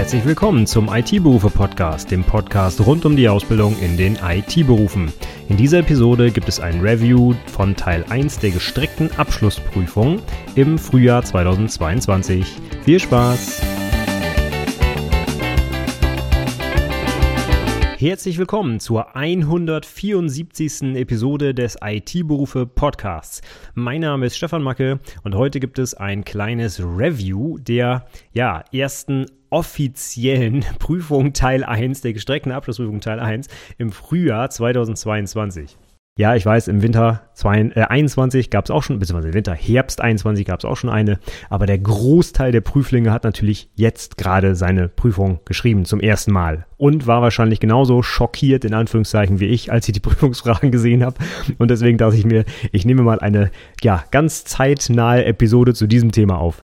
[0.00, 5.12] Herzlich willkommen zum IT-Berufe-Podcast, dem Podcast rund um die Ausbildung in den IT-Berufen.
[5.50, 10.22] In dieser Episode gibt es ein Review von Teil 1 der gestreckten Abschlussprüfung
[10.54, 12.46] im Frühjahr 2022.
[12.82, 13.60] Viel Spaß!
[18.00, 20.96] Herzlich willkommen zur 174.
[20.96, 23.42] Episode des IT-Berufe Podcasts.
[23.74, 29.26] Mein Name ist Stefan Macke und heute gibt es ein kleines Review der ja, ersten
[29.50, 35.76] offiziellen Prüfung Teil 1, der gestreckten Abschlussprüfung Teil 1 im Frühjahr 2022.
[36.20, 40.02] Ja, ich weiß, im Winter 21 äh, gab es auch schon, beziehungsweise im Winter Herbst
[40.02, 44.54] 21 gab es auch schon eine, aber der Großteil der Prüflinge hat natürlich jetzt gerade
[44.54, 46.66] seine Prüfung geschrieben, zum ersten Mal.
[46.76, 51.16] Und war wahrscheinlich genauso schockiert, in Anführungszeichen, wie ich, als ich die Prüfungsfragen gesehen habe.
[51.56, 53.50] Und deswegen dachte ich mir, ich nehme mal eine,
[53.80, 56.60] ja, ganz zeitnahe Episode zu diesem Thema auf.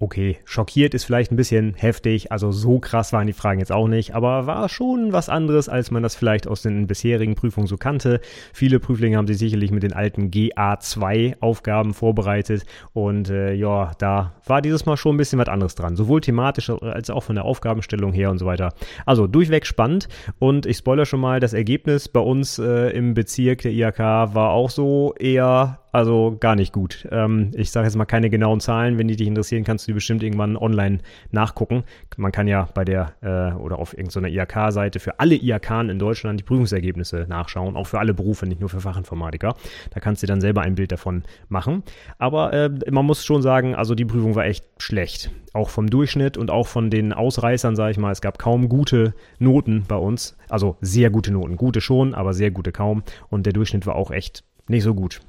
[0.00, 3.86] Okay, schockiert ist vielleicht ein bisschen heftig, also so krass waren die Fragen jetzt auch
[3.86, 7.76] nicht, aber war schon was anderes, als man das vielleicht aus den bisherigen Prüfungen so
[7.76, 8.20] kannte.
[8.52, 14.60] Viele Prüflinge haben sich sicherlich mit den alten GA2-Aufgaben vorbereitet und äh, ja, da war
[14.62, 18.12] dieses Mal schon ein bisschen was anderes dran, sowohl thematisch als auch von der Aufgabenstellung
[18.12, 18.74] her und so weiter.
[19.06, 20.08] Also durchweg spannend
[20.40, 24.50] und ich spoilere schon mal, das Ergebnis bei uns äh, im Bezirk der IHK war
[24.50, 27.06] auch so eher also gar nicht gut.
[27.12, 28.98] Ähm, ich sage jetzt mal keine genauen Zahlen.
[28.98, 30.98] Wenn die dich interessieren, kannst du die bestimmt irgendwann online
[31.30, 31.84] nachgucken.
[32.16, 36.40] Man kann ja bei der äh, oder auf irgendeiner IHK-Seite für alle IHK in Deutschland
[36.40, 37.76] die Prüfungsergebnisse nachschauen.
[37.76, 39.54] Auch für alle Berufe, nicht nur für Fachinformatiker.
[39.90, 41.84] Da kannst du dann selber ein Bild davon machen.
[42.18, 45.30] Aber äh, man muss schon sagen, also die Prüfung war echt schlecht.
[45.52, 48.10] Auch vom Durchschnitt und auch von den Ausreißern, sage ich mal.
[48.10, 50.36] Es gab kaum gute Noten bei uns.
[50.48, 51.56] Also sehr gute Noten.
[51.56, 53.04] Gute schon, aber sehr gute kaum.
[53.30, 55.20] Und der Durchschnitt war auch echt nicht so gut.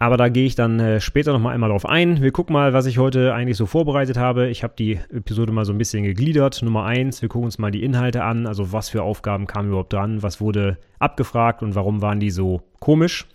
[0.00, 2.22] Aber da gehe ich dann äh, später nochmal einmal drauf ein.
[2.22, 4.48] Wir gucken mal, was ich heute eigentlich so vorbereitet habe.
[4.48, 6.62] Ich habe die Episode mal so ein bisschen gegliedert.
[6.62, 8.46] Nummer eins, wir gucken uns mal die Inhalte an.
[8.46, 12.62] Also was für Aufgaben kamen überhaupt dran, was wurde abgefragt und warum waren die so
[12.78, 13.26] komisch.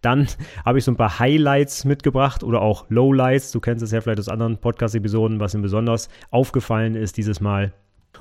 [0.00, 0.26] Dann
[0.64, 3.52] habe ich so ein paar Highlights mitgebracht oder auch Lowlights.
[3.52, 7.72] Du kennst es ja vielleicht aus anderen Podcast-Episoden, was ihm besonders aufgefallen ist dieses Mal.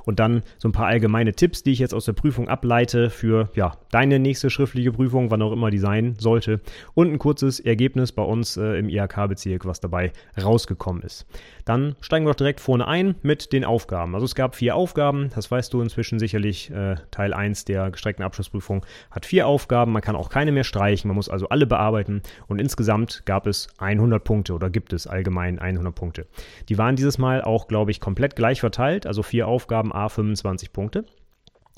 [0.06, 3.50] Und dann so ein paar allgemeine Tipps, die ich jetzt aus der Prüfung ableite für
[3.56, 6.62] ja, deine nächste schriftliche Prüfung, wann auch immer die sein sollte.
[6.94, 11.26] Und ein kurzes Ergebnis bei uns äh, im IHK-Bezirk, was dabei rausgekommen ist.
[11.66, 14.16] Dann steigen wir doch direkt vorne ein mit den Aufgaben.
[14.16, 16.70] Also es gab vier Aufgaben, das weißt du inzwischen sicherlich.
[16.72, 21.08] Äh, Teil 1 der gestreckten Abschlussprüfung hat vier Aufgaben, man kann auch keine mehr streichen,
[21.08, 22.22] man muss also alle bearbeiten.
[22.48, 26.28] Und insgesamt gab es 100 Punkte oder gibt es allgemein 100 Punkte.
[26.70, 30.74] Die waren dieses Mal auch, glaube ich, komplett gleich verteilt, also vier Aufgaben A 25
[30.74, 31.06] Punkte.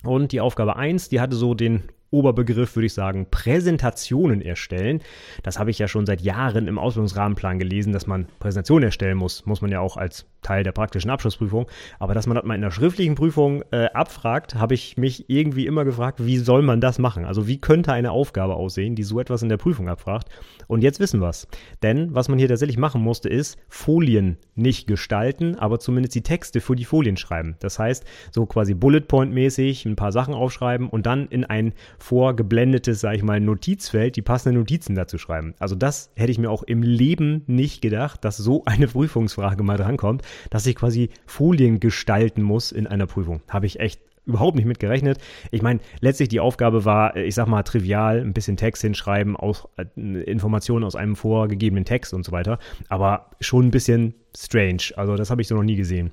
[0.03, 5.01] Und die Aufgabe 1, die hatte so den Oberbegriff, würde ich sagen, Präsentationen erstellen.
[5.41, 9.45] Das habe ich ja schon seit Jahren im Ausbildungsrahmenplan gelesen, dass man Präsentationen erstellen muss.
[9.45, 11.67] Muss man ja auch als Teil der praktischen Abschlussprüfung.
[11.99, 15.65] Aber dass man das mal in der schriftlichen Prüfung äh, abfragt, habe ich mich irgendwie
[15.65, 17.25] immer gefragt, wie soll man das machen?
[17.25, 20.29] Also wie könnte eine Aufgabe aussehen, die so etwas in der Prüfung abfragt?
[20.67, 21.47] Und jetzt wissen wir es.
[21.81, 26.61] Denn was man hier tatsächlich machen musste, ist Folien nicht gestalten, aber zumindest die Texte
[26.61, 27.55] für die Folien schreiben.
[27.59, 31.73] Das heißt, so quasi Bullet Point mäßig ein paar Sachen aufschreiben und dann in ein
[31.99, 35.55] vorgeblendetes, sage ich mal, Notizfeld die passenden Notizen dazu schreiben.
[35.59, 39.77] Also das hätte ich mir auch im Leben nicht gedacht, dass so eine Prüfungsfrage mal
[39.77, 43.41] drankommt, dass ich quasi Folien gestalten muss in einer Prüfung.
[43.49, 45.17] Habe ich echt überhaupt nicht mit gerechnet.
[45.51, 49.67] Ich meine, letztlich die Aufgabe war, ich sag mal, trivial, ein bisschen Text hinschreiben, aus,
[49.77, 49.85] äh,
[50.21, 54.93] Informationen aus einem vorgegebenen Text und so weiter, aber schon ein bisschen strange.
[54.95, 56.11] Also das habe ich so noch nie gesehen.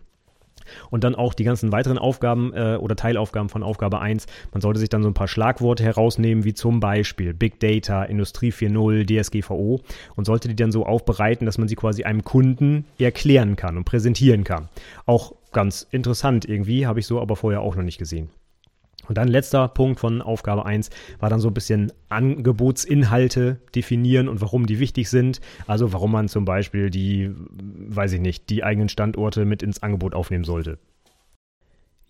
[0.90, 4.26] Und dann auch die ganzen weiteren Aufgaben äh, oder Teilaufgaben von Aufgabe 1.
[4.52, 8.50] Man sollte sich dann so ein paar Schlagworte herausnehmen, wie zum Beispiel Big Data, Industrie
[8.50, 9.80] 4.0, DSGVO
[10.16, 13.84] und sollte die dann so aufbereiten, dass man sie quasi einem Kunden erklären kann und
[13.84, 14.68] präsentieren kann.
[15.06, 18.30] Auch ganz interessant irgendwie, habe ich so aber vorher auch noch nicht gesehen.
[19.10, 20.88] Und dann letzter Punkt von Aufgabe 1
[21.18, 25.40] war dann so ein bisschen Angebotsinhalte definieren und warum die wichtig sind.
[25.66, 30.14] Also warum man zum Beispiel die, weiß ich nicht, die eigenen Standorte mit ins Angebot
[30.14, 30.78] aufnehmen sollte.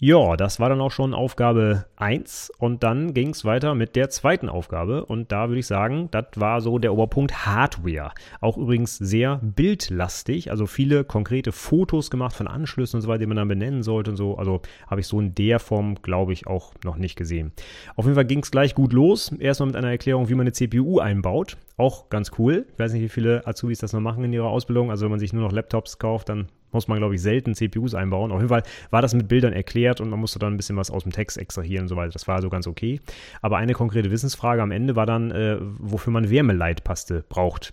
[0.02, 4.08] Ja, das war dann auch schon Aufgabe 1 und dann ging es weiter mit der
[4.08, 8.12] zweiten Aufgabe und da würde ich sagen, das war so der Oberpunkt Hardware.
[8.40, 13.26] Auch übrigens sehr bildlastig, also viele konkrete Fotos gemacht von Anschlüssen und so weiter, die
[13.26, 14.38] man dann benennen sollte und so.
[14.38, 17.52] Also habe ich so in der Form, glaube ich, auch noch nicht gesehen.
[17.94, 19.30] Auf jeden Fall ging es gleich gut los.
[19.38, 21.58] Erstmal mit einer Erklärung, wie man eine CPU einbaut.
[21.76, 22.64] Auch ganz cool.
[22.72, 24.90] Ich weiß nicht, wie viele Azubis das noch machen in ihrer Ausbildung.
[24.90, 27.94] Also wenn man sich nur noch Laptops kauft, dann muss man, glaube ich, selten CPUs
[27.94, 28.32] einbauen.
[28.32, 30.90] Auf jeden Fall war das mit Bildern erklärt und man musste dann ein bisschen was
[30.90, 32.12] aus dem Text extrahieren und so weiter.
[32.12, 33.00] Das war also ganz okay.
[33.42, 37.72] Aber eine konkrete Wissensfrage am Ende war dann, äh, wofür man Wärmeleitpaste braucht.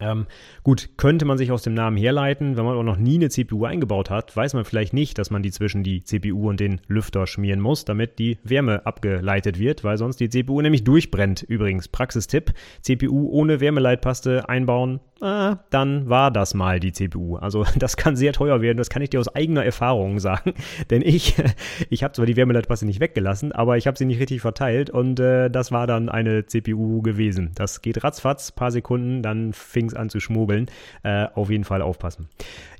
[0.00, 0.26] Ähm,
[0.64, 3.64] gut, könnte man sich aus dem Namen herleiten, wenn man auch noch nie eine CPU
[3.64, 7.28] eingebaut hat, weiß man vielleicht nicht, dass man die zwischen die CPU und den Lüfter
[7.28, 11.42] schmieren muss, damit die Wärme abgeleitet wird, weil sonst die CPU nämlich durchbrennt.
[11.42, 17.36] Übrigens, Praxistipp, CPU ohne Wärmeleitpaste einbauen, ah, dann war das mal die CPU.
[17.36, 20.54] Also das kann sehr teuer werden, das kann ich dir aus eigener Erfahrung sagen,
[20.90, 21.34] denn ich,
[21.90, 25.18] ich habe zwar die Wärmeleitpaste nicht weggelassen, aber ich habe sie nicht richtig verteilt und
[25.20, 27.52] äh, das war dann eine CPU gewesen.
[27.54, 30.66] Das geht ratzfatz, paar Sekunden, dann fing es an zu schmuggeln.
[31.02, 32.28] Äh, auf jeden Fall aufpassen.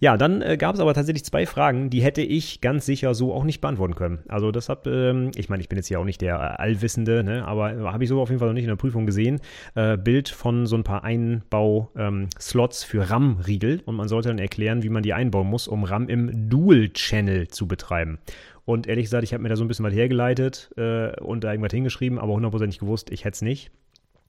[0.01, 3.33] Ja, dann äh, gab es aber tatsächlich zwei Fragen, die hätte ich ganz sicher so
[3.33, 4.19] auch nicht beantworten können.
[4.29, 7.25] Also das hat, ähm, ich meine, ich bin jetzt ja auch nicht der äh, Allwissende,
[7.25, 9.41] ne, aber äh, habe ich so auf jeden Fall noch nicht in der Prüfung gesehen.
[9.75, 14.83] Äh, Bild von so ein paar Einbau-Slots ähm, für RAM-Riegel und man sollte dann erklären,
[14.83, 18.19] wie man die einbauen muss, um RAM im Dual-Channel zu betreiben.
[18.65, 21.53] Und ehrlich gesagt, ich habe mir da so ein bisschen was hergeleitet äh, und da
[21.53, 23.71] irgendwas hingeschrieben, aber hundertprozentig gewusst, ich hätte es nicht.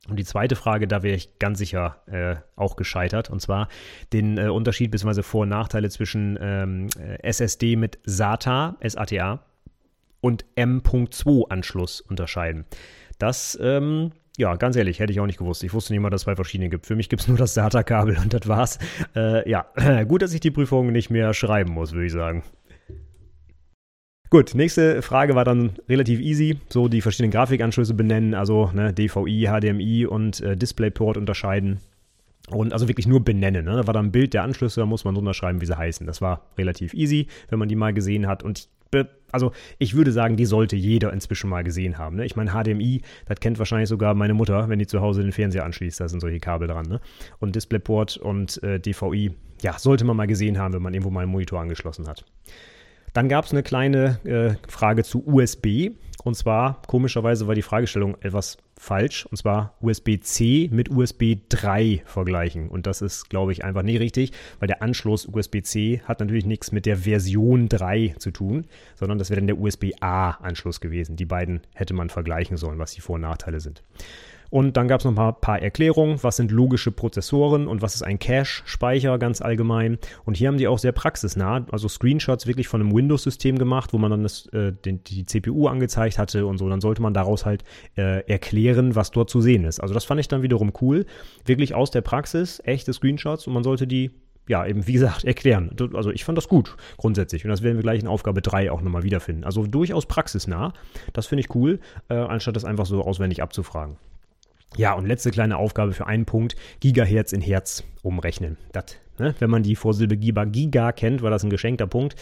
[0.07, 3.69] Und die zweite Frage, da wäre ich ganz sicher äh, auch gescheitert, und zwar
[4.13, 5.23] den äh, Unterschied bzw.
[5.23, 6.89] Vor- und Nachteile zwischen ähm,
[7.23, 9.43] SSD mit SATA, SATA
[10.21, 12.65] und M.2 Anschluss unterscheiden.
[13.17, 15.63] Das, ähm, ja, ganz ehrlich, hätte ich auch nicht gewusst.
[15.63, 16.85] Ich wusste nicht mal, dass es zwei verschiedene gibt.
[16.85, 18.79] Für mich gibt es nur das SATA-Kabel und das war's.
[19.15, 19.65] Äh, ja,
[20.07, 22.43] gut, dass ich die Prüfung nicht mehr schreiben muss, würde ich sagen.
[24.29, 26.59] Gut, nächste Frage war dann relativ easy.
[26.69, 31.79] So die verschiedenen Grafikanschlüsse benennen, also ne, DVI, HDMI und äh, DisplayPort unterscheiden.
[32.49, 33.65] Und also wirklich nur benennen.
[33.65, 33.75] Ne?
[33.77, 36.05] Da war dann ein Bild der Anschlüsse, da muss man unterschreiben, wie sie heißen.
[36.05, 38.43] Das war relativ easy, wenn man die mal gesehen hat.
[38.43, 38.69] Und ich,
[39.31, 42.15] also ich würde sagen, die sollte jeder inzwischen mal gesehen haben.
[42.15, 42.25] Ne?
[42.25, 45.65] Ich meine, HDMI, das kennt wahrscheinlich sogar meine Mutter, wenn die zu Hause den Fernseher
[45.65, 46.00] anschließt.
[46.00, 46.86] Da sind solche Kabel dran.
[46.88, 47.01] Ne?
[47.39, 49.31] Und DisplayPort und äh, DVI,
[49.62, 52.25] ja, sollte man mal gesehen haben, wenn man irgendwo mal einen Monitor angeschlossen hat.
[53.13, 55.91] Dann gab es eine kleine äh, Frage zu USB.
[56.24, 59.25] Und zwar, komischerweise war die Fragestellung etwas falsch.
[59.25, 62.69] Und zwar USB-C mit USB 3 vergleichen.
[62.69, 66.71] Und das ist, glaube ich, einfach nicht richtig, weil der Anschluss USB-C hat natürlich nichts
[66.71, 68.65] mit der Version 3 zu tun,
[68.95, 71.15] sondern das wäre dann der USB-A-Anschluss gewesen.
[71.15, 73.83] Die beiden hätte man vergleichen sollen, was die Vor- und Nachteile sind.
[74.50, 78.03] Und dann gab es noch ein paar, Erklärungen, was sind logische Prozessoren und was ist
[78.03, 79.97] ein Cache-Speicher ganz allgemein.
[80.24, 83.97] Und hier haben die auch sehr praxisnah, also Screenshots wirklich von einem Windows-System gemacht, wo
[83.97, 86.69] man dann das, äh, den, die CPU angezeigt hatte und so.
[86.69, 87.63] Dann sollte man daraus halt
[87.97, 89.80] äh, erklären, was dort zu sehen ist.
[89.80, 91.06] Also das fand ich dann wiederum cool.
[91.45, 94.12] Wirklich aus der Praxis, echte Screenshots und man sollte die
[94.48, 95.75] ja, eben wie gesagt, erklären.
[95.94, 98.81] Also ich fand das gut grundsätzlich und das werden wir gleich in Aufgabe 3 auch
[98.81, 99.44] nochmal wiederfinden.
[99.44, 100.74] Also durchaus praxisnah.
[101.13, 103.98] Das finde ich cool, äh, anstatt das einfach so auswendig abzufragen.
[104.77, 108.57] Ja, und letzte kleine Aufgabe für einen Punkt, Gigahertz in Hertz umrechnen.
[108.74, 112.15] Das, ne, wenn man die Vorsilbe Giga, Giga kennt, war das ein geschenkter Punkt.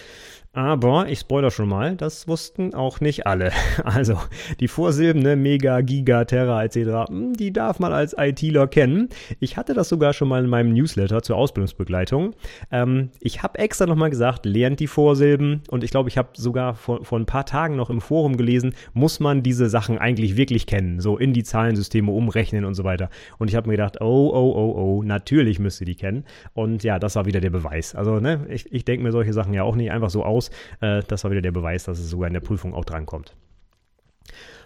[0.56, 3.52] Aber ich spoiler schon mal, das wussten auch nicht alle.
[3.84, 4.20] Also
[4.60, 9.10] die Vorsilben, ne, Mega, Giga, Terra etc., hm, die darf man als ITler kennen.
[9.40, 12.36] Ich hatte das sogar schon mal in meinem Newsletter zur Ausbildungsbegleitung.
[12.72, 15.64] Ähm, ich habe extra nochmal gesagt, lernt die Vorsilben.
[15.70, 18.76] Und ich glaube, ich habe sogar vor, vor ein paar Tagen noch im Forum gelesen,
[18.94, 23.10] muss man diese Sachen eigentlich wirklich kennen, so in die Zahlensysteme umrechnen und so weiter.
[23.40, 26.26] Und ich habe mir gedacht, oh, oh, oh, oh, natürlich müsst ihr die kennen.
[26.54, 27.96] Und ja, das war wieder der Beweis.
[27.96, 30.50] Also ne, ich, ich denke mir solche Sachen ja auch nicht einfach so aus.
[30.82, 33.36] Äh, das war wieder der Beweis, dass es sogar in der Prüfung auch drankommt.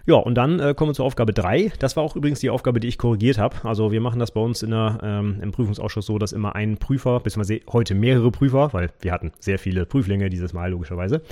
[0.08, 1.74] Ja, und dann äh, kommen wir zur Aufgabe 3.
[1.80, 3.58] Das war auch übrigens die Aufgabe, die ich korrigiert habe.
[3.64, 6.78] Also wir machen das bei uns in der, ähm, im Prüfungsausschuss so, dass immer ein
[6.78, 11.24] Prüfer, beziehungsweise heute mehrere Prüfer, weil wir hatten sehr viele Prüflinge dieses Mal logischerweise,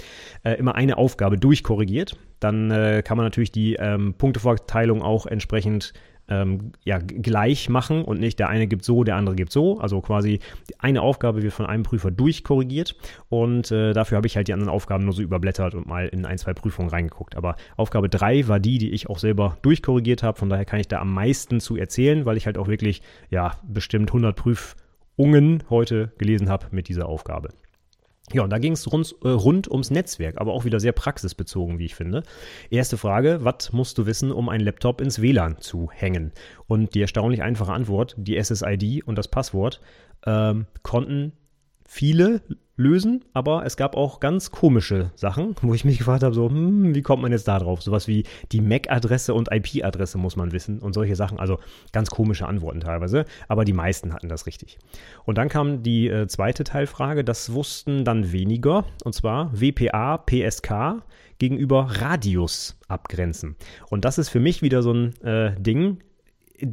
[0.43, 2.17] äh, immer eine Aufgabe durchkorrigiert.
[2.41, 5.93] Dann äh, kann man natürlich die ähm, Punkteverteilung auch entsprechend
[6.27, 9.79] ähm, ja, gleich machen und nicht der eine gibt so, der andere gibt so.
[9.79, 10.39] Also quasi
[10.79, 12.95] eine Aufgabe wird von einem Prüfer durchkorrigiert
[13.29, 16.25] und äh, dafür habe ich halt die anderen Aufgaben nur so überblättert und mal in
[16.25, 17.35] ein, zwei Prüfungen reingeguckt.
[17.35, 20.37] Aber Aufgabe 3 war die, die ich auch selber durchkorrigiert habe.
[20.37, 23.53] Von daher kann ich da am meisten zu erzählen, weil ich halt auch wirklich, ja,
[23.67, 27.49] bestimmt 100 Prüfungen heute gelesen habe mit dieser Aufgabe.
[28.33, 31.77] Ja, und da ging es rund, äh, rund ums Netzwerk, aber auch wieder sehr praxisbezogen,
[31.77, 32.23] wie ich finde.
[32.71, 36.31] Erste Frage, was musst du wissen, um einen Laptop ins WLAN zu hängen?
[36.67, 39.79] Und die erstaunlich einfache Antwort, die SSID und das Passwort,
[40.25, 41.33] ähm, konnten
[41.85, 42.41] viele
[42.77, 46.93] lösen, aber es gab auch ganz komische Sachen, wo ich mich gefragt habe, so, hm,
[46.93, 47.81] wie kommt man jetzt da drauf?
[47.81, 51.59] Sowas wie die MAC-Adresse und IP-Adresse muss man wissen und solche Sachen, also
[51.93, 54.77] ganz komische Antworten teilweise, aber die meisten hatten das richtig.
[55.23, 61.03] Und dann kam die äh, zweite Teilfrage, das wussten dann weniger, und zwar WPA, PSK
[61.39, 63.55] gegenüber Radius abgrenzen.
[63.89, 65.99] Und das ist für mich wieder so ein äh, Ding,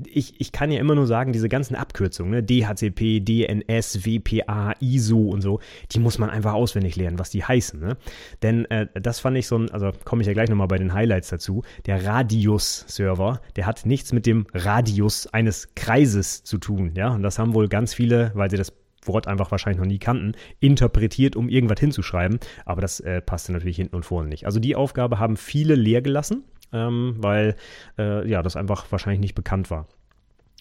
[0.06, 5.18] ich, ich kann ja immer nur sagen, diese ganzen Abkürzungen, ne, DHCP, DNS, WPA, ISO
[5.18, 5.60] und so,
[5.90, 7.80] die muss man einfach auswendig lernen, was die heißen.
[7.80, 7.96] Ne?
[8.42, 10.94] Denn äh, das fand ich so ein, also komme ich ja gleich nochmal bei den
[10.94, 16.92] Highlights dazu, der Radius-Server, der hat nichts mit dem Radius eines Kreises zu tun.
[16.96, 18.72] Ja, und das haben wohl ganz viele, weil sie das
[19.04, 22.38] Wort einfach wahrscheinlich noch nie kannten, interpretiert, um irgendwas hinzuschreiben.
[22.64, 24.46] Aber das äh, passte natürlich hinten und vorne nicht.
[24.46, 27.56] Also die Aufgabe haben viele leer gelassen, ähm, weil
[27.98, 29.86] äh, ja, das einfach wahrscheinlich nicht bekannt war.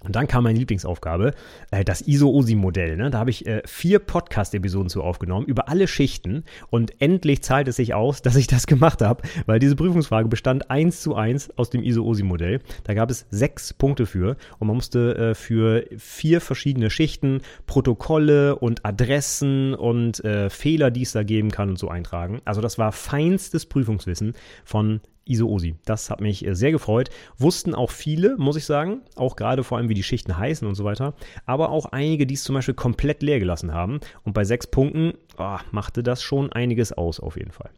[0.04, 1.34] Und dann kam meine Lieblingsaufgabe,
[1.70, 2.98] äh, das ISO-OSI-Modell.
[2.98, 3.12] Ne?
[3.12, 6.44] Da habe ich äh, vier Podcast-Episoden zu aufgenommen, über alle Schichten.
[6.70, 10.72] Und endlich zahlt es sich aus, dass ich das gemacht habe, weil diese Prüfungsfrage bestand
[10.72, 12.62] eins zu eins aus dem ISO-OSI-Modell.
[12.84, 14.38] Da gab es sechs Punkte für.
[14.58, 21.12] Und man musste äh, für vier verschiedene Schichten Protokolle und Adressen und Fehler, die es
[21.12, 22.42] da geben kann und so eintragen.
[22.46, 25.76] Also das war feinstes Prüfungswissen von ISO-OSI.
[25.86, 27.10] Das hat mich äh, sehr gefreut.
[27.38, 30.76] Wussten auch viele, muss ich sagen, auch gerade vor allem, wie die Schichten heißen und
[30.76, 31.14] so weiter.
[31.46, 34.00] Aber auch einige, die es zum Beispiel komplett leer gelassen haben.
[34.24, 37.70] Und bei sechs Punkten oh, machte das schon einiges aus, auf jeden Fall.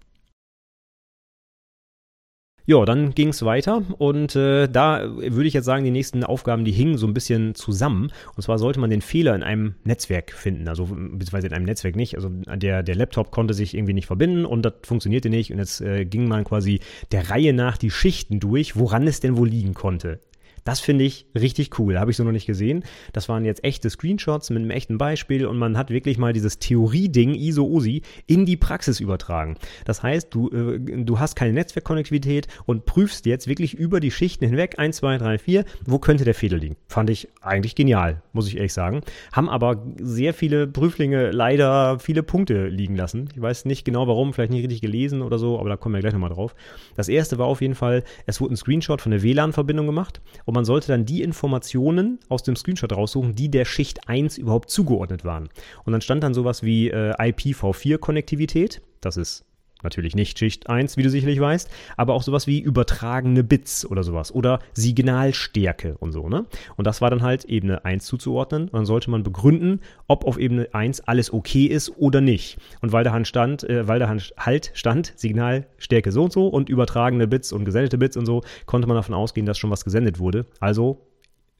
[2.65, 6.63] Ja, dann ging es weiter und äh, da würde ich jetzt sagen, die nächsten Aufgaben,
[6.63, 8.09] die hingen so ein bisschen zusammen.
[8.37, 11.97] Und zwar sollte man den Fehler in einem Netzwerk finden, also beziehungsweise in einem Netzwerk
[11.97, 12.15] nicht.
[12.15, 15.51] Also der, der Laptop konnte sich irgendwie nicht verbinden und das funktionierte nicht.
[15.51, 16.79] Und jetzt äh, ging man quasi
[17.11, 20.21] der Reihe nach die Schichten durch, woran es denn wohl liegen konnte.
[20.63, 21.99] Das finde ich richtig cool.
[21.99, 22.83] Habe ich so noch nicht gesehen.
[23.11, 26.59] Das waren jetzt echte Screenshots mit einem echten Beispiel und man hat wirklich mal dieses
[26.59, 29.57] Theorie-Ding ISO-OSI in die Praxis übertragen.
[29.85, 34.45] Das heißt, du, äh, du hast keine Netzwerkkonnektivität und prüfst jetzt wirklich über die Schichten
[34.45, 36.75] hinweg, 1, 2, 3, 4, wo könnte der Fehler liegen.
[36.87, 39.01] Fand ich eigentlich genial, muss ich ehrlich sagen.
[39.31, 43.29] Haben aber sehr viele Prüflinge leider viele Punkte liegen lassen.
[43.35, 46.01] Ich weiß nicht genau warum, vielleicht nicht richtig gelesen oder so, aber da kommen wir
[46.01, 46.55] gleich nochmal drauf.
[46.95, 50.52] Das erste war auf jeden Fall, es wurde ein Screenshot von der WLAN-Verbindung gemacht und
[50.53, 54.69] und man sollte dann die Informationen aus dem Screenshot raussuchen, die der Schicht 1 überhaupt
[54.69, 55.49] zugeordnet waren.
[55.83, 59.45] Und dann stand dann sowas wie äh, IPv4-Konnektivität, das ist
[59.83, 64.03] Natürlich nicht Schicht 1, wie du sicherlich weißt, aber auch sowas wie übertragene Bits oder
[64.03, 66.45] sowas oder Signalstärke und so, ne?
[66.75, 70.39] Und das war dann halt Ebene 1 zuzuordnen und dann sollte man begründen, ob auf
[70.39, 72.57] Ebene 1 alles okay ist oder nicht.
[72.81, 76.69] Und weil da halt stand, äh, weil da halt stand Signalstärke so und so und
[76.69, 80.19] übertragene Bits und gesendete Bits und so, konnte man davon ausgehen, dass schon was gesendet
[80.19, 80.45] wurde.
[80.59, 81.05] Also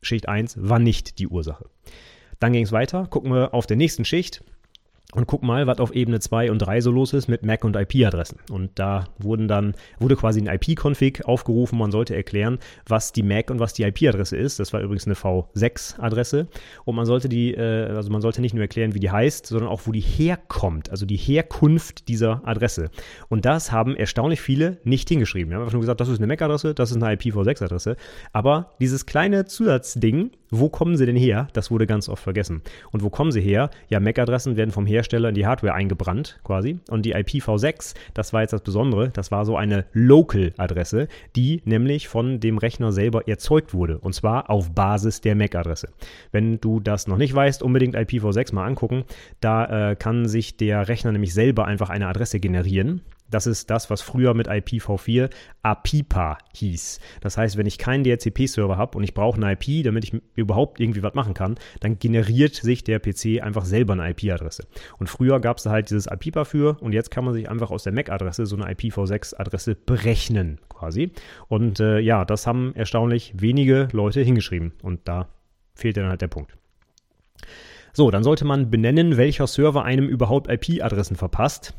[0.01, 1.65] Schicht 1 war nicht die Ursache.
[2.39, 3.07] Dann ging es weiter.
[3.09, 4.43] Gucken wir auf der nächsten Schicht
[5.15, 7.75] und guck mal, was auf Ebene 2 und 3 so los ist mit MAC und
[7.75, 8.39] IP-Adressen.
[8.51, 11.77] Und da wurden dann, wurde quasi ein IP-Config aufgerufen.
[11.77, 14.59] Man sollte erklären, was die MAC und was die IP-Adresse ist.
[14.59, 16.47] Das war übrigens eine V6-Adresse.
[16.85, 19.69] Und man sollte die, äh, also man sollte nicht nur erklären, wie die heißt, sondern
[19.69, 20.89] auch, wo die herkommt.
[20.89, 22.89] Also die Herkunft dieser Adresse.
[23.29, 25.49] Und das haben erstaunlich viele nicht hingeschrieben.
[25.49, 27.95] Wir haben einfach nur gesagt, das ist eine MAC-Adresse, das ist eine IPv6-Adresse.
[28.31, 31.47] Aber dieses kleine Zusatzding, wo kommen sie denn her?
[31.53, 32.61] Das wurde ganz oft vergessen.
[32.91, 33.71] Und wo kommen sie her?
[33.89, 36.79] Ja, MAC-Adressen werden vom Hersteller Hersteller in die Hardware eingebrannt quasi.
[36.89, 42.07] Und die IPv6, das war jetzt das Besondere, das war so eine Local-Adresse, die nämlich
[42.07, 43.97] von dem Rechner selber erzeugt wurde.
[43.97, 45.89] Und zwar auf Basis der MAC-Adresse.
[46.31, 49.03] Wenn du das noch nicht weißt, unbedingt IPv6 mal angucken.
[49.41, 53.01] Da äh, kann sich der Rechner nämlich selber einfach eine Adresse generieren.
[53.33, 55.29] Das ist das, was früher mit IPv4
[55.63, 56.99] APIPA hieß.
[57.21, 60.79] Das heißt, wenn ich keinen DHCP-Server habe und ich brauche eine IP, damit ich überhaupt
[60.79, 64.67] irgendwie was machen kann, dann generiert sich der PC einfach selber eine IP-Adresse.
[64.99, 67.71] Und früher gab es da halt dieses APIPA für und jetzt kann man sich einfach
[67.71, 71.11] aus der MAC-Adresse so eine IPv6-Adresse berechnen quasi.
[71.47, 75.27] Und äh, ja, das haben erstaunlich wenige Leute hingeschrieben und da
[75.73, 76.55] fehlt dann halt der Punkt.
[77.93, 81.73] So, dann sollte man benennen, welcher Server einem überhaupt IP-Adressen verpasst.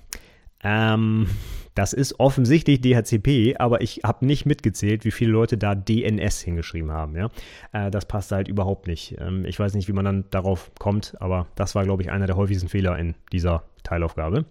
[0.64, 1.28] Ähm,
[1.75, 6.92] das ist offensichtlich DHCP, aber ich habe nicht mitgezählt, wie viele Leute da DNS hingeschrieben
[6.92, 7.16] haben.
[7.16, 7.30] Ja?
[7.73, 9.16] Äh, das passt halt überhaupt nicht.
[9.18, 12.26] Ähm, ich weiß nicht, wie man dann darauf kommt, aber das war, glaube ich, einer
[12.26, 14.44] der häufigsten Fehler in dieser Teilaufgabe.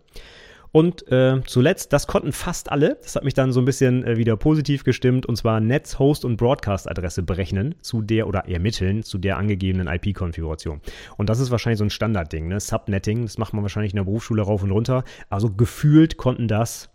[0.73, 2.97] Und äh, zuletzt, das konnten fast alle.
[3.03, 5.27] Das hat mich dann so ein bisschen äh, wieder positiv gestimmt.
[5.27, 10.81] Und zwar Netz, Host und Broadcast-Adresse berechnen zu der oder ermitteln zu der angegebenen IP-Konfiguration.
[11.15, 12.47] Und das ist wahrscheinlich so ein Standardding.
[12.47, 12.59] Ne?
[12.59, 15.03] Subnetting, das macht man wahrscheinlich in der Berufsschule rauf und runter.
[15.29, 16.89] Also gefühlt konnten das,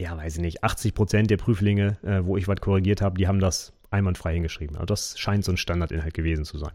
[0.00, 3.28] ja, weiß ich nicht, 80 Prozent der Prüflinge, äh, wo ich was korrigiert habe, die
[3.28, 4.76] haben das einwandfrei hingeschrieben.
[4.76, 6.72] Also das scheint so ein Standardinhalt gewesen zu sein.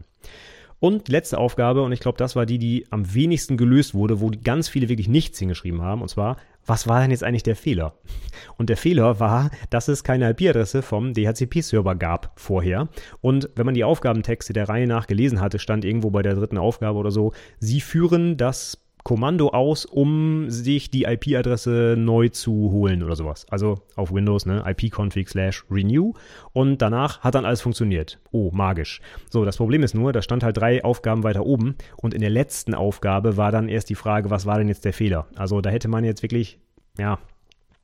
[0.80, 4.30] Und letzte Aufgabe, und ich glaube, das war die, die am wenigsten gelöst wurde, wo
[4.42, 7.94] ganz viele wirklich nichts hingeschrieben haben, und zwar, was war denn jetzt eigentlich der Fehler?
[8.56, 12.88] Und der Fehler war, dass es keine IP-Adresse vom DHCP-Server gab vorher.
[13.20, 16.58] Und wenn man die Aufgabentexte der Reihe nach gelesen hatte, stand irgendwo bei der dritten
[16.58, 23.02] Aufgabe oder so, sie führen das Kommando aus, um sich die IP-Adresse neu zu holen
[23.02, 23.46] oder sowas.
[23.50, 26.12] Also auf Windows, ne, ipconfig slash renew
[26.52, 28.18] und danach hat dann alles funktioniert.
[28.30, 29.00] Oh, magisch.
[29.30, 32.30] So, das Problem ist nur, da stand halt drei Aufgaben weiter oben und in der
[32.30, 35.26] letzten Aufgabe war dann erst die Frage, was war denn jetzt der Fehler?
[35.36, 36.58] Also da hätte man jetzt wirklich,
[36.98, 37.18] ja,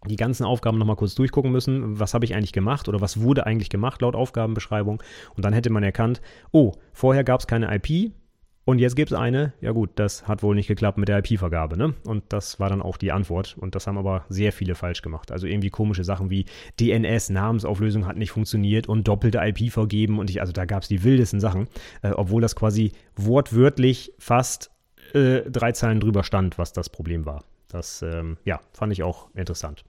[0.09, 3.47] die ganzen Aufgaben nochmal kurz durchgucken müssen, was habe ich eigentlich gemacht oder was wurde
[3.47, 5.03] eigentlich gemacht laut Aufgabenbeschreibung
[5.35, 6.21] und dann hätte man erkannt,
[6.53, 8.13] oh, vorher gab es keine IP,
[8.67, 11.79] und jetzt gibt es eine, ja gut, das hat wohl nicht geklappt mit der IP-Vergabe,
[11.79, 11.95] ne?
[12.05, 13.57] Und das war dann auch die Antwort.
[13.57, 15.31] Und das haben aber sehr viele falsch gemacht.
[15.31, 16.47] Also irgendwie komische Sachen wie
[16.81, 20.19] DNS, Namensauflösung hat nicht funktioniert und doppelte IP vergeben.
[20.19, 21.69] Und ich, also da gab es die wildesten Sachen,
[22.03, 24.73] äh, obwohl das quasi wortwörtlich fast
[25.15, 27.45] äh, drei Zeilen drüber stand, was das Problem war.
[27.69, 29.85] Das, ähm, ja, fand ich auch interessant.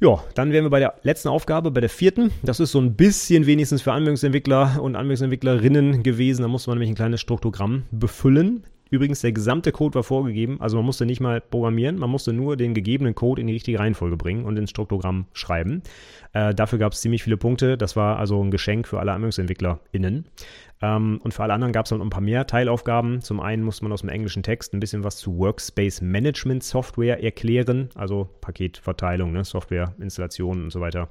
[0.00, 2.32] Ja, dann wären wir bei der letzten Aufgabe, bei der vierten.
[2.42, 6.42] Das ist so ein bisschen wenigstens für Anwendungsentwickler und Anwendungsentwicklerinnen gewesen.
[6.42, 8.64] Da musste man nämlich ein kleines Struktogramm befüllen.
[8.90, 12.56] Übrigens, der gesamte Code war vorgegeben, also man musste nicht mal programmieren, man musste nur
[12.56, 15.82] den gegebenen Code in die richtige Reihenfolge bringen und ins Struktogramm schreiben.
[16.32, 17.78] Äh, dafür gab es ziemlich viele Punkte.
[17.78, 20.26] Das war also ein Geschenk für alle AnwendungsentwicklerInnen.
[20.82, 23.22] Ähm, und für alle anderen gab es noch ein paar mehr Teilaufgaben.
[23.22, 27.22] Zum einen musste man aus dem englischen Text ein bisschen was zu Workspace Management Software
[27.22, 31.08] erklären, also Paketverteilung, ne, Softwareinstallationen und so weiter.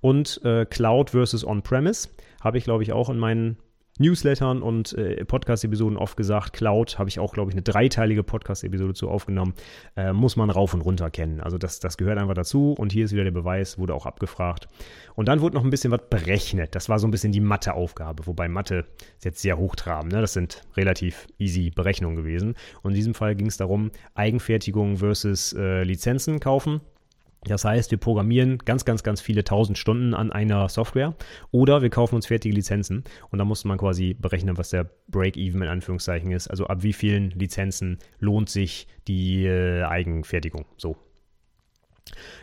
[0.00, 2.08] Und äh, Cloud versus On-Premise
[2.42, 3.56] habe ich, glaube ich, auch in meinen
[3.98, 6.52] Newslettern und äh, Podcast-Episoden oft gesagt.
[6.52, 9.54] Cloud habe ich auch, glaube ich, eine dreiteilige Podcast-Episode zu aufgenommen.
[9.96, 11.40] Äh, muss man rauf und runter kennen.
[11.40, 12.74] Also das, das gehört einfach dazu.
[12.76, 14.66] Und hier ist wieder der Beweis, wurde auch abgefragt.
[15.14, 16.74] Und dann wurde noch ein bisschen was berechnet.
[16.74, 18.26] Das war so ein bisschen die Mathe-Aufgabe.
[18.26, 18.84] Wobei Mathe
[19.16, 20.12] ist jetzt sehr hochtrabend.
[20.12, 20.20] Ne?
[20.20, 22.54] Das sind relativ easy Berechnungen gewesen.
[22.82, 26.80] Und in diesem Fall ging es darum, Eigenfertigung versus äh, Lizenzen kaufen.
[27.44, 31.14] Das heißt, wir programmieren ganz, ganz, ganz viele tausend Stunden an einer Software
[31.50, 35.62] oder wir kaufen uns fertige Lizenzen und da muss man quasi berechnen, was der Break-Even
[35.62, 36.48] in Anführungszeichen ist.
[36.48, 40.64] Also ab wie vielen Lizenzen lohnt sich die äh, Eigenfertigung.
[40.76, 40.96] So,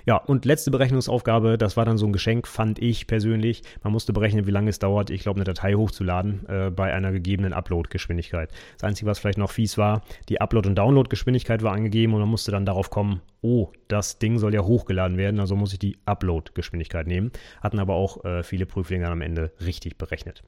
[0.05, 3.61] ja, und letzte Berechnungsaufgabe, das war dann so ein Geschenk, fand ich persönlich.
[3.83, 7.11] Man musste berechnen, wie lange es dauert, ich glaube, eine Datei hochzuladen äh, bei einer
[7.11, 8.51] gegebenen Upload-Geschwindigkeit.
[8.77, 12.29] Das Einzige, was vielleicht noch fies war, die Upload- und Download-Geschwindigkeit war angegeben und man
[12.29, 15.97] musste dann darauf kommen, oh, das Ding soll ja hochgeladen werden, also muss ich die
[16.05, 17.31] Upload-Geschwindigkeit nehmen.
[17.61, 20.43] Hatten aber auch äh, viele Prüflinge am Ende richtig berechnet.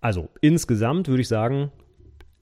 [0.00, 1.72] Also insgesamt würde ich sagen,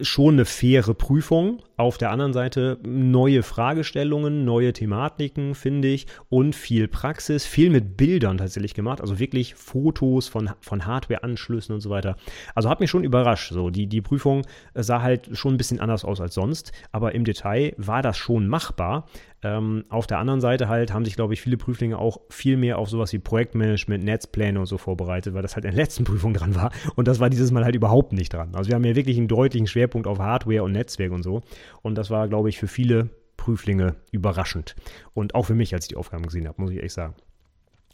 [0.02, 1.62] schon eine faire Prüfung.
[1.76, 7.96] Auf der anderen Seite neue Fragestellungen, neue Thematiken, finde ich, und viel Praxis, viel mit
[7.96, 12.16] Bildern tatsächlich gemacht, also wirklich Fotos von, von Hardware-Anschlüssen und so weiter.
[12.54, 13.52] Also hat mich schon überrascht.
[13.52, 17.24] So, die, die Prüfung sah halt schon ein bisschen anders aus als sonst, aber im
[17.24, 19.08] Detail war das schon machbar.
[19.44, 22.78] Ähm, auf der anderen Seite halt haben sich, glaube ich, viele Prüflinge auch viel mehr
[22.78, 26.32] auf sowas wie Projektmanagement, Netzpläne und so vorbereitet, weil das halt in der letzten Prüfung
[26.34, 26.70] dran war.
[26.94, 28.54] Und das war dieses Mal halt überhaupt nicht dran.
[28.54, 31.42] Also wir haben ja wirklich einen deutlichen Schwerpunkt auf Hardware und Netzwerk und so.
[31.82, 34.76] Und das war, glaube ich, für viele Prüflinge überraschend.
[35.12, 37.14] Und auch für mich, als ich die Aufgaben gesehen habe, muss ich echt sagen.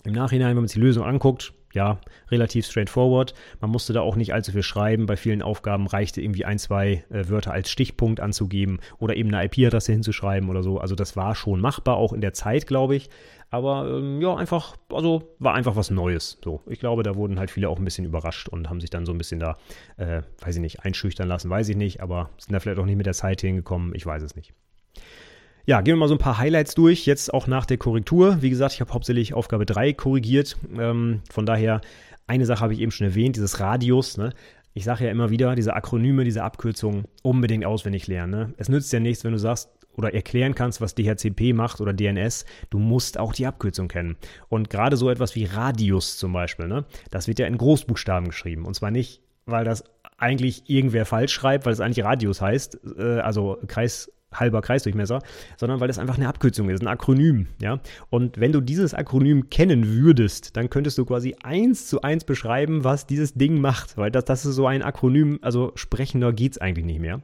[0.04, 3.34] Im Nachhinein, wenn man sich die Lösung anguckt, ja, relativ straightforward.
[3.60, 5.06] Man musste da auch nicht allzu viel schreiben.
[5.06, 9.44] Bei vielen Aufgaben reichte irgendwie ein, zwei äh, Wörter als Stichpunkt anzugeben oder eben eine
[9.44, 10.78] IP-Adresse hinzuschreiben oder so.
[10.78, 13.10] Also das war schon machbar, auch in der Zeit, glaube ich.
[13.50, 16.38] Aber ähm, ja, einfach, also war einfach was Neues.
[16.42, 19.06] So, ich glaube, da wurden halt viele auch ein bisschen überrascht und haben sich dann
[19.06, 19.56] so ein bisschen da,
[19.98, 22.96] äh, weiß ich nicht, einschüchtern lassen, weiß ich nicht, aber sind da vielleicht auch nicht
[22.96, 24.52] mit der Zeit hingekommen, ich weiß es nicht.
[25.68, 28.40] Ja, gehen wir mal so ein paar Highlights durch, jetzt auch nach der Korrektur.
[28.40, 30.56] Wie gesagt, ich habe hauptsächlich Aufgabe 3 korrigiert.
[30.78, 31.82] Ähm, von daher,
[32.26, 34.16] eine Sache habe ich eben schon erwähnt, dieses Radius.
[34.16, 34.32] Ne?
[34.72, 38.30] Ich sage ja immer wieder, diese Akronyme, diese Abkürzungen unbedingt auswendig lernen.
[38.30, 38.54] Ne?
[38.56, 42.46] Es nützt ja nichts, wenn du sagst, oder erklären kannst, was DHCP macht oder DNS,
[42.70, 44.16] du musst auch die Abkürzung kennen.
[44.48, 46.86] Und gerade so etwas wie Radius zum Beispiel, ne?
[47.10, 48.64] das wird ja in Großbuchstaben geschrieben.
[48.64, 49.84] Und zwar nicht, weil das
[50.16, 55.20] eigentlich irgendwer falsch schreibt, weil es eigentlich Radius heißt, äh, also Kreis halber Kreisdurchmesser,
[55.56, 57.80] sondern weil das einfach eine Abkürzung ist, ein Akronym, ja.
[58.10, 62.84] Und wenn du dieses Akronym kennen würdest, dann könntest du quasi eins zu eins beschreiben,
[62.84, 66.86] was dieses Ding macht, weil das, das ist so ein Akronym, also sprechender geht's eigentlich
[66.86, 67.22] nicht mehr.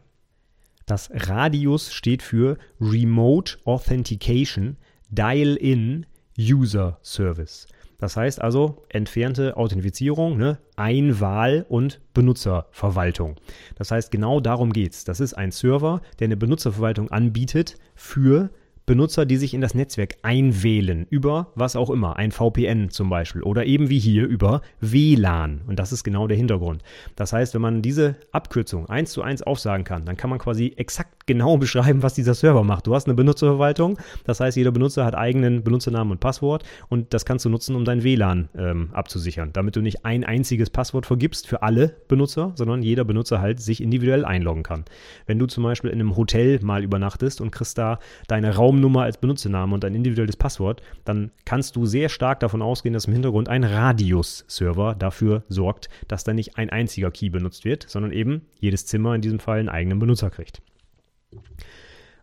[0.87, 4.77] Das Radius steht für Remote Authentication
[5.11, 6.07] Dial-in
[6.39, 7.67] User Service.
[8.05, 10.59] Das heißt also entfernte Authentifizierung, ne?
[10.77, 13.37] Einwahl und Benutzerverwaltung.
[13.77, 15.05] Das heißt, genau darum geht es.
[15.05, 18.51] Das ist ein Server, der eine Benutzerverwaltung anbietet für
[18.87, 23.43] Benutzer, die sich in das Netzwerk einwählen, über was auch immer, ein VPN zum Beispiel
[23.43, 25.63] oder eben wie hier über WLAN.
[25.67, 26.83] Und das ist genau der Hintergrund.
[27.17, 30.75] Das heißt, wenn man diese Abkürzung eins zu eins aufsagen kann, dann kann man quasi
[30.77, 32.87] exakt genau beschreiben, was dieser Server macht.
[32.87, 37.25] Du hast eine Benutzerverwaltung, das heißt, jeder Benutzer hat eigenen Benutzernamen und Passwort und das
[37.25, 41.47] kannst du nutzen, um dein WLAN ähm, abzusichern, damit du nicht ein einziges Passwort vergibst
[41.47, 44.85] für alle Benutzer, sondern jeder Benutzer halt sich individuell einloggen kann.
[45.27, 49.19] Wenn du zum Beispiel in einem Hotel mal übernachtest und kriegst da deine Raumnummer als
[49.19, 53.49] Benutzername und ein individuelles Passwort, dann kannst du sehr stark davon ausgehen, dass im Hintergrund
[53.49, 58.87] ein Radius-Server dafür sorgt, dass da nicht ein einziger Key benutzt wird, sondern eben jedes
[58.87, 60.61] Zimmer in diesem Fall einen eigenen Benutzer kriegt.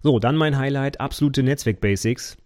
[0.04, 2.38] So, dann mein Highlight, absolute Netzwerk-Basics.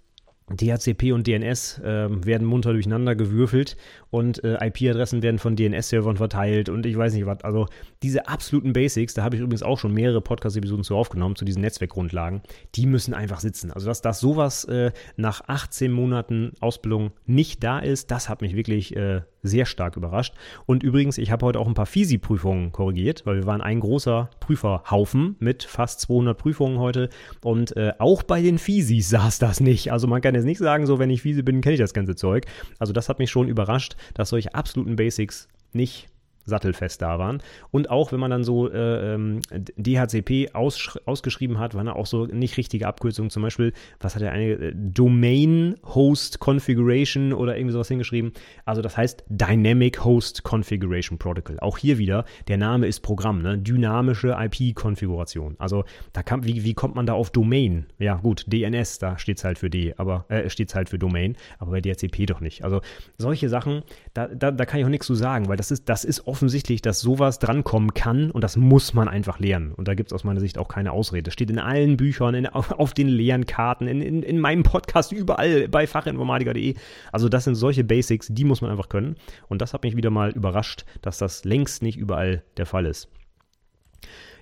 [0.52, 3.78] DHCP und DNS äh, werden munter durcheinander gewürfelt
[4.12, 7.44] und äh, IP-Adressen werden von DNS-Servern verteilt und ich weiß nicht was.
[7.44, 7.66] Also
[8.04, 11.62] diese absoluten Basics, da habe ich übrigens auch schon mehrere Podcast-Episoden zu aufgenommen, zu diesen
[11.62, 12.42] Netzwerkgrundlagen,
[12.76, 13.72] die müssen einfach sitzen.
[13.72, 18.56] Also dass, dass sowas äh, nach 18 Monaten Ausbildung nicht da ist, das hat mich
[18.56, 20.34] wirklich äh, sehr stark überrascht.
[20.66, 24.30] Und übrigens, ich habe heute auch ein paar FISI-Prüfungen korrigiert, weil wir waren ein großer
[24.40, 27.10] Prüferhaufen mit fast 200 Prüfungen heute.
[27.44, 29.92] Und äh, auch bei den FISIs saß das nicht.
[29.92, 32.16] Also man kann jetzt nicht sagen, so wenn ich FISI bin, kenne ich das ganze
[32.16, 32.46] Zeug.
[32.80, 36.08] Also das hat mich schon überrascht, dass solche absoluten Basics nicht
[36.46, 37.42] sattelfest da waren.
[37.72, 39.40] Und auch wenn man dann so äh, ähm,
[39.78, 43.30] DHCP aus, ausgeschrieben hat, waren da auch so nicht richtige Abkürzungen.
[43.30, 48.32] Zum Beispiel, was hat er eine äh, Domain Host Configuration oder irgendwie sowas hingeschrieben?
[48.66, 51.60] Also das heißt Dynamic Host Configuration Protocol.
[51.60, 53.58] Auch hier wieder, der Name ist Programm, ne?
[53.58, 55.56] dynamische IP-Konfiguration.
[55.58, 57.88] Also da kann, wie, wie kommt man da auf Domain?
[57.98, 61.00] Ja gut, DNS, da steht es halt für D, aber äh, steht es halt für
[61.00, 62.64] Domain, aber bei DHCP doch nicht.
[62.64, 62.82] Also
[63.18, 66.06] solche Sachen, da, da, da kann ich auch nichts zu sagen, weil das ist, das
[66.06, 69.72] ist offensichtlich, dass sowas drankommen kann und das muss man einfach lernen.
[69.72, 71.24] Und da gibt es aus meiner Sicht auch keine Ausrede.
[71.24, 75.70] Das steht in allen Büchern, in, auf den Lernkarten, in, in, in meinem Podcast, überall
[75.70, 76.76] bei fachinformatiker.de.
[77.14, 79.16] Also das sind solche Basics, die muss man einfach können.
[79.48, 83.08] Und das hat mich wieder mal überrascht, dass das längst nicht überall der Fall ist.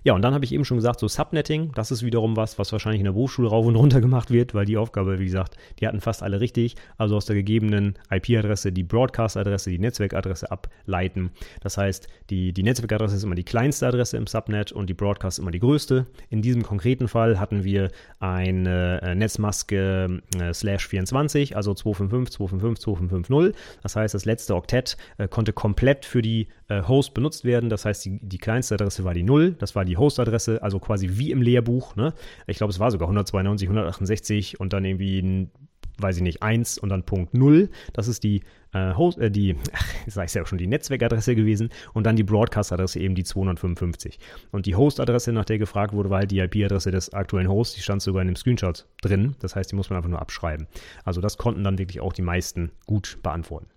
[0.03, 2.71] Ja, und dann habe ich eben schon gesagt, so Subnetting, das ist wiederum was, was
[2.71, 5.87] wahrscheinlich in der Berufsschule rauf und runter gemacht wird, weil die Aufgabe, wie gesagt, die
[5.87, 6.75] hatten fast alle richtig.
[6.97, 11.31] Also aus der gegebenen IP-Adresse die Broadcast-Adresse, die Netzwerkadresse ableiten.
[11.61, 15.39] Das heißt, die, die Netzwerkadresse ist immer die kleinste Adresse im Subnet und die Broadcast
[15.39, 16.05] immer die größte.
[16.29, 17.89] In diesem konkreten Fall hatten wir
[18.19, 23.81] eine äh, Netzmaske äh, slash 24, also 255, 255, 2550.
[23.81, 27.69] Das heißt, das letzte Oktett äh, konnte komplett für die äh, Host benutzt werden.
[27.69, 31.11] Das heißt, die, die kleinste Adresse war die 0, das war die Hostadresse, also quasi
[31.13, 31.95] wie im Lehrbuch.
[31.95, 32.13] Ne?
[32.47, 35.51] Ich glaube, es war sogar 192, 168 und dann irgendwie ein
[35.97, 37.69] weiß ich nicht, 1 und dann Punkt 0.
[37.93, 38.41] Das ist die,
[38.73, 42.23] äh, Host, äh, die, ach, sag ich ja schon, die Netzwerkadresse gewesen und dann die
[42.23, 44.19] Broadcast-Adresse eben die 255.
[44.51, 47.81] Und die Host-Adresse, nach der gefragt wurde, war halt die IP-Adresse des aktuellen Hosts, die
[47.81, 49.35] stand sogar in dem Screenshot drin.
[49.39, 50.67] Das heißt, die muss man einfach nur abschreiben.
[51.03, 53.67] Also das konnten dann wirklich auch die meisten gut beantworten.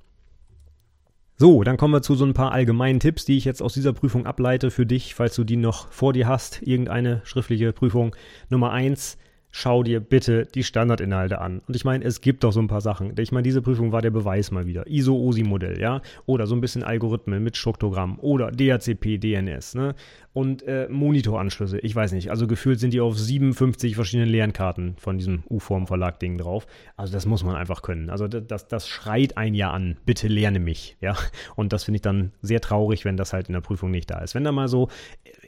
[1.38, 3.92] So, dann kommen wir zu so ein paar allgemeinen Tipps, die ich jetzt aus dieser
[3.92, 8.16] Prüfung ableite für dich, falls du die noch vor dir hast, irgendeine schriftliche Prüfung.
[8.49, 9.18] Nummer eins,
[9.57, 11.62] schau dir bitte die Standardinhalte an.
[11.66, 13.14] Und ich meine, es gibt doch so ein paar Sachen.
[13.19, 14.87] Ich meine, diese Prüfung war der Beweis mal wieder.
[14.87, 16.03] ISO-OSI-Modell, ja?
[16.27, 19.95] Oder so ein bisschen Algorithmen mit Struktogramm oder DHCP, DNS, ne?
[20.35, 21.79] Und äh, Monitoranschlüsse.
[21.79, 22.31] Ich weiß nicht.
[22.31, 26.66] Also gefühlt sind die auf 57 verschiedenen Lernkarten von diesem U-Form-Verlag-Ding drauf.
[26.99, 28.11] Also das muss man einfach können.
[28.11, 29.97] Also das, das schreit ein Jahr an.
[30.05, 31.16] Bitte lerne mich, ja?
[31.57, 34.19] Und das finde ich dann sehr traurig, wenn das halt in der Prüfung nicht da
[34.19, 34.35] ist.
[34.35, 34.90] Wenn da mal so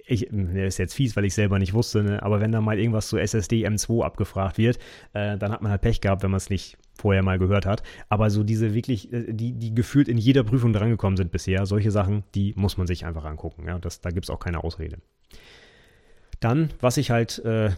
[0.09, 2.23] ich, der ist jetzt fies, weil ich selber nicht wusste, ne?
[2.23, 4.79] aber wenn da mal irgendwas zu SSD M2 abgefragt wird,
[5.13, 7.83] äh, dann hat man halt Pech gehabt, wenn man es nicht vorher mal gehört hat.
[8.09, 11.91] Aber so diese wirklich, äh, die, die gefühlt in jeder Prüfung drangekommen sind bisher, solche
[11.91, 13.67] Sachen, die muss man sich einfach angucken.
[13.67, 13.79] Ja?
[13.79, 14.97] Das, da gibt es auch keine Ausrede.
[16.41, 17.71] Dann, was ich halt äh,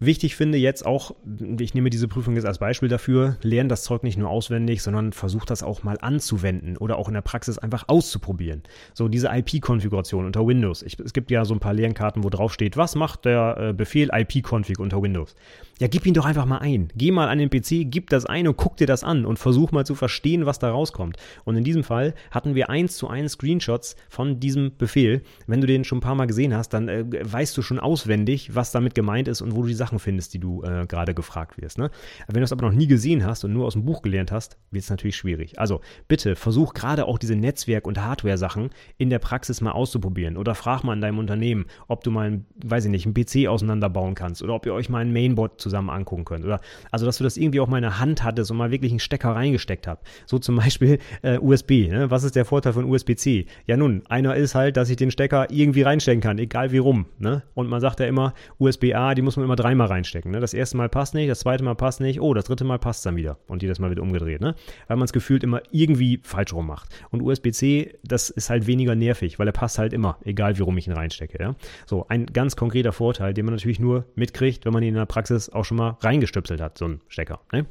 [0.00, 1.16] Wichtig finde jetzt auch,
[1.58, 5.12] ich nehme diese Prüfung jetzt als Beispiel dafür, lern das Zeug nicht nur auswendig, sondern
[5.12, 8.62] versuch das auch mal anzuwenden oder auch in der Praxis einfach auszuprobieren.
[8.94, 10.82] So diese IP-Konfiguration unter Windows.
[10.82, 13.72] Ich, es gibt ja so ein paar Lernkarten, wo drauf steht, was macht der äh,
[13.72, 15.34] Befehl IP-Config unter Windows?
[15.80, 16.88] Ja, gib ihn doch einfach mal ein.
[16.96, 19.70] Geh mal an den PC, gib das ein und guck dir das an und versuch
[19.70, 21.16] mal zu verstehen, was da rauskommt.
[21.44, 25.22] Und in diesem Fall hatten wir eins zu eins Screenshots von diesem Befehl.
[25.46, 28.56] Wenn du den schon ein paar Mal gesehen hast, dann äh, weißt du schon auswendig,
[28.56, 31.62] was damit gemeint ist und wo du die Sachen findest, die du äh, gerade gefragt
[31.62, 31.78] wirst.
[31.78, 31.90] Ne?
[32.26, 34.58] Wenn du es aber noch nie gesehen hast und nur aus dem Buch gelernt hast,
[34.72, 35.60] wird es natürlich schwierig.
[35.60, 40.56] Also bitte versuch gerade auch diese Netzwerk- und Hardware-Sachen in der Praxis mal auszuprobieren oder
[40.56, 44.42] frag mal in deinem Unternehmen, ob du mal, weiß ich nicht, einen PC auseinanderbauen kannst
[44.42, 46.44] oder ob ihr euch mal ein Mainboard zusammen angucken könnt.
[46.44, 48.92] Oder also, dass du das irgendwie auch mal in der Hand hattest und mal wirklich
[48.92, 50.06] einen Stecker reingesteckt habt.
[50.26, 51.88] So zum Beispiel äh, USB.
[51.88, 52.10] Ne?
[52.10, 53.46] Was ist der Vorteil von USB-C?
[53.66, 57.06] Ja nun, einer ist halt, dass ich den Stecker irgendwie reinstecken kann, egal wie rum.
[57.18, 57.42] Ne?
[57.54, 60.30] Und man sagt ja immer, USB-A, die muss man immer dreimal reinstecken.
[60.30, 60.40] Ne?
[60.40, 63.04] Das erste Mal passt nicht, das zweite Mal passt nicht, oh, das dritte Mal passt
[63.06, 64.54] dann wieder und jedes Mal wird umgedreht, ne?
[64.86, 66.88] Weil man es gefühlt immer irgendwie falsch rum macht.
[67.10, 70.76] Und USB-C, das ist halt weniger nervig, weil er passt halt immer, egal wie rum
[70.78, 71.54] ich ihn reinstecke, ja?
[71.86, 75.06] So, ein ganz konkreter Vorteil, den man natürlich nur mitkriegt, wenn man ihn in der
[75.06, 77.66] Praxis auch schon mal reingestöpselt hat, so ein Stecker, ne?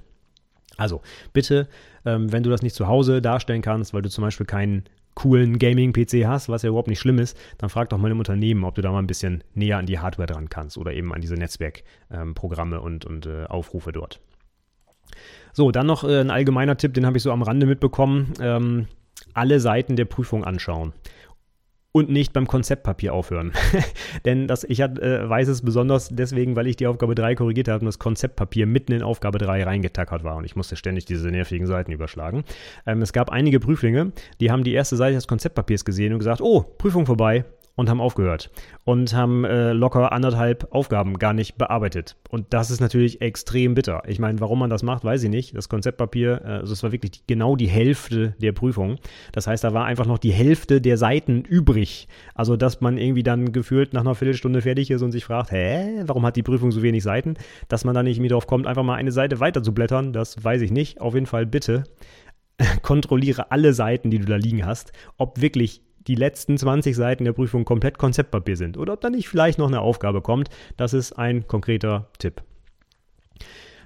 [0.77, 1.01] Also,
[1.33, 1.67] bitte,
[2.05, 4.83] ähm, wenn du das nicht zu Hause darstellen kannst, weil du zum Beispiel keinen
[5.15, 8.63] coolen Gaming-PC hast, was ja überhaupt nicht schlimm ist, dann frag doch mal im Unternehmen,
[8.63, 11.21] ob du da mal ein bisschen näher an die Hardware dran kannst oder eben an
[11.21, 14.19] diese Netzwerkprogramme ähm, und, und äh, Aufrufe dort.
[15.53, 18.33] So, dann noch äh, ein allgemeiner Tipp, den habe ich so am Rande mitbekommen.
[18.39, 18.87] Ähm,
[19.33, 20.93] alle Seiten der Prüfung anschauen
[21.91, 23.53] und nicht beim Konzeptpapier aufhören.
[24.25, 27.67] Denn das, ich hat, äh, weiß es besonders deswegen, weil ich die Aufgabe 3 korrigiert
[27.67, 31.29] habe und das Konzeptpapier mitten in Aufgabe 3 reingetackert war und ich musste ständig diese
[31.29, 32.43] nervigen Seiten überschlagen.
[32.85, 36.41] Ähm, es gab einige Prüflinge, die haben die erste Seite des Konzeptpapiers gesehen und gesagt,
[36.41, 37.45] oh, Prüfung vorbei,
[37.77, 38.49] und haben aufgehört
[38.83, 42.17] und haben äh, locker anderthalb Aufgaben gar nicht bearbeitet.
[42.29, 44.01] Und das ist natürlich extrem bitter.
[44.07, 45.55] Ich meine, warum man das macht, weiß ich nicht.
[45.55, 48.97] Das Konzeptpapier, äh, also es war wirklich die, genau die Hälfte der Prüfung.
[49.31, 52.07] Das heißt, da war einfach noch die Hälfte der Seiten übrig.
[52.33, 56.01] Also, dass man irgendwie dann gefühlt nach einer Viertelstunde fertig ist und sich fragt, hä,
[56.05, 57.35] warum hat die Prüfung so wenig Seiten?
[57.67, 60.43] Dass man da nicht mehr drauf kommt, einfach mal eine Seite weiter zu blättern, das
[60.43, 60.99] weiß ich nicht.
[60.99, 61.83] Auf jeden Fall bitte
[62.81, 67.33] kontrolliere alle Seiten, die du da liegen hast, ob wirklich die letzten 20 Seiten der
[67.33, 70.49] Prüfung komplett Konzeptpapier sind oder ob da nicht vielleicht noch eine Aufgabe kommt.
[70.77, 72.41] Das ist ein konkreter Tipp.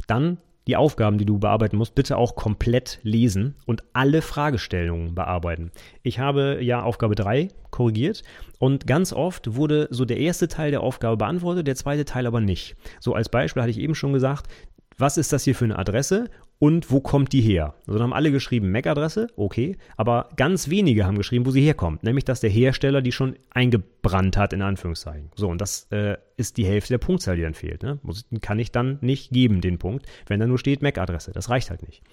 [0.07, 5.71] Dann die Aufgaben, die du bearbeiten musst, bitte auch komplett lesen und alle Fragestellungen bearbeiten.
[6.03, 8.21] Ich habe ja Aufgabe 3 korrigiert
[8.59, 12.41] und ganz oft wurde so der erste Teil der Aufgabe beantwortet, der zweite Teil aber
[12.41, 12.75] nicht.
[12.99, 14.51] So als Beispiel hatte ich eben schon gesagt,
[14.97, 16.29] was ist das hier für eine Adresse
[16.61, 17.73] und wo kommt die her?
[17.87, 22.03] Also dann haben alle geschrieben MAC-Adresse, okay, aber ganz wenige haben geschrieben, wo sie herkommt,
[22.03, 25.31] nämlich dass der Hersteller die schon eingebrannt hat, in Anführungszeichen.
[25.35, 27.81] So, und das äh, ist die Hälfte der Punktzahl, die dann fehlt.
[27.81, 27.97] Ne?
[28.41, 31.31] Kann ich dann nicht geben, den Punkt, wenn da nur steht MAC-Adresse.
[31.31, 32.03] Das reicht halt nicht.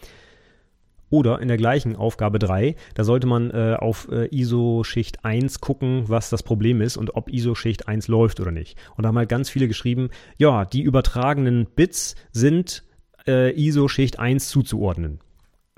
[1.11, 6.05] Oder in der gleichen Aufgabe 3, da sollte man äh, auf äh, ISO-Schicht 1 gucken,
[6.07, 8.79] was das Problem ist und ob ISO-Schicht 1 läuft oder nicht.
[8.97, 10.09] Und da haben halt ganz viele geschrieben,
[10.39, 12.88] ja, die übertragenen Bits sind
[13.29, 15.21] ISO-Schicht 1 zuzuordnen.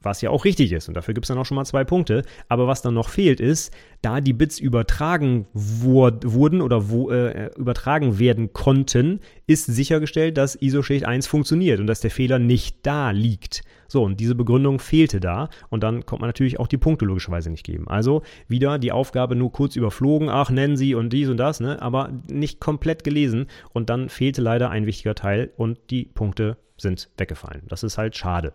[0.02, 2.22] Was ja auch richtig ist und dafür gibt es dann auch schon mal zwei Punkte.
[2.48, 8.18] Aber was dann noch fehlt ist, da die Bits übertragen wurden oder wo, äh, übertragen
[8.18, 13.62] werden konnten, ist sichergestellt, dass ISO-Schicht 1 funktioniert und dass der Fehler nicht da liegt.
[13.88, 17.50] So, und diese Begründung fehlte da und dann kommt man natürlich auch die Punkte logischerweise
[17.50, 17.88] nicht geben.
[17.88, 21.82] Also wieder die Aufgabe nur kurz überflogen, ach, nennen Sie und dies und das, ne,
[21.82, 27.10] aber nicht komplett gelesen und dann fehlte leider ein wichtiger Teil und die Punkte sind
[27.16, 27.62] weggefallen.
[27.66, 28.52] Das ist halt schade.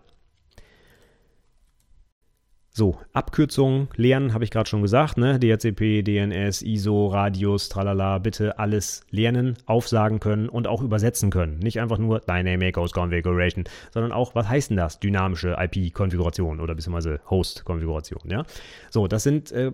[2.78, 5.38] So, Abkürzungen lernen, habe ich gerade schon gesagt, ne?
[5.40, 11.58] DHCP, DNS, ISO, Radius, tralala, bitte alles lernen, aufsagen können und auch übersetzen können.
[11.58, 15.00] Nicht einfach nur Dynamic Host Configuration, sondern auch, was heißt denn das?
[15.00, 18.44] Dynamische IP-Konfiguration oder beziehungsweise Host-Konfiguration, ja?
[18.90, 19.72] So, das sind, äh,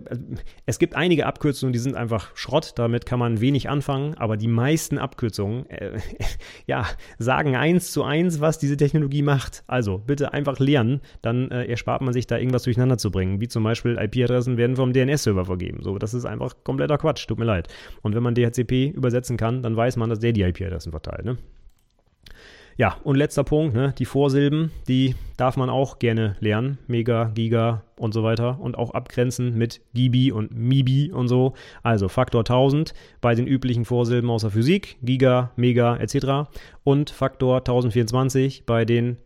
[0.65, 4.47] es gibt einige Abkürzungen, die sind einfach Schrott, damit kann man wenig anfangen, aber die
[4.47, 5.99] meisten Abkürzungen, äh,
[6.67, 6.85] ja,
[7.19, 9.65] sagen eins zu eins, was diese Technologie macht.
[9.67, 13.41] Also, bitte einfach lernen, dann äh, erspart man sich da irgendwas durcheinander durcheinander zu bringen.
[13.41, 15.79] Wie zum Beispiel IP-Adressen werden vom DNS-Server vergeben.
[15.81, 17.67] So, das ist einfach kompletter Quatsch, tut mir leid.
[18.01, 21.25] Und wenn man DHCP übersetzen kann, dann weiß man, dass der die IP-Adressen verteilt.
[21.25, 21.37] Ne?
[22.75, 26.79] Ja, und letzter Punkt, ne, die Vorsilben, die darf man auch gerne lernen.
[26.87, 28.59] Mega, Giga und so weiter.
[28.59, 31.53] Und auch abgrenzen mit Gibi und Mibi und so.
[31.83, 36.49] Also Faktor 1000 bei den üblichen Vorsilben außer Physik, Giga, Mega etc.
[36.83, 39.17] Und Faktor 1024 bei den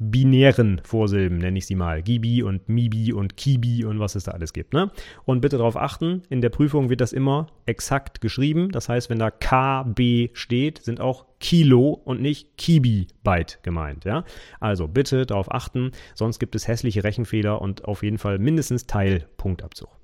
[0.00, 2.02] binären Vorsilben, nenne ich sie mal.
[2.02, 4.72] Gibi und Mibi und Kibi und was es da alles gibt.
[4.72, 4.90] Ne?
[5.24, 8.70] Und bitte darauf achten, in der Prüfung wird das immer exakt geschrieben.
[8.70, 14.04] Das heißt, wenn da KB steht, sind auch Kilo und nicht Kibi-Byte gemeint.
[14.04, 14.24] Ja?
[14.58, 19.99] Also bitte darauf achten, sonst gibt es hässliche Rechenfehler und auf jeden Fall mindestens Teilpunktabzug.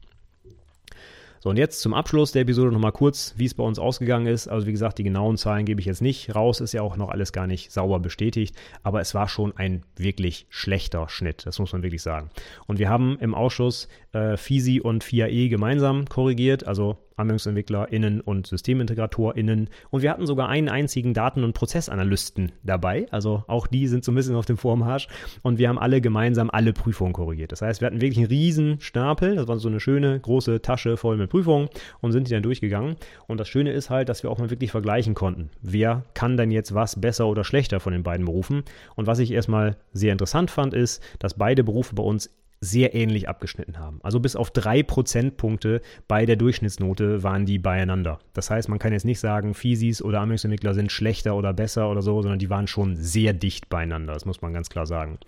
[1.40, 4.48] So, und jetzt zum Abschluss der Episode nochmal kurz, wie es bei uns ausgegangen ist.
[4.48, 7.10] Also wie gesagt, die genauen Zahlen gebe ich jetzt nicht raus, ist ja auch noch
[7.10, 11.72] alles gar nicht sauber bestätigt, aber es war schon ein wirklich schlechter Schnitt, das muss
[11.72, 12.30] man wirklich sagen.
[12.66, 19.68] Und wir haben im Ausschuss äh, FISI und FIAE gemeinsam korrigiert, also AnwendungsentwicklerInnen und SystemintegratorInnen.
[19.90, 23.06] Und wir hatten sogar einen einzigen Daten- und Prozessanalysten dabei.
[23.10, 25.08] Also auch die sind so ein bisschen auf dem Vormarsch.
[25.42, 27.52] Und wir haben alle gemeinsam alle Prüfungen korrigiert.
[27.52, 29.36] Das heißt, wir hatten wirklich einen riesen Stapel.
[29.36, 31.68] Das war so eine schöne große Tasche voll mit Prüfungen
[32.00, 32.96] und sind die dann durchgegangen.
[33.26, 35.50] Und das Schöne ist halt, dass wir auch mal wirklich vergleichen konnten.
[35.62, 38.62] Wer kann denn jetzt was besser oder schlechter von den beiden Berufen?
[38.94, 43.28] Und was ich erstmal sehr interessant fand, ist, dass beide Berufe bei uns sehr ähnlich
[43.28, 44.00] abgeschnitten haben.
[44.02, 48.18] Also bis auf drei Prozentpunkte bei der Durchschnittsnote waren die beieinander.
[48.32, 52.02] Das heißt, man kann jetzt nicht sagen, Physis oder Anwendungsentwickler sind schlechter oder besser oder
[52.02, 54.14] so, sondern die waren schon sehr dicht beieinander.
[54.14, 55.18] Das muss man ganz klar sagen.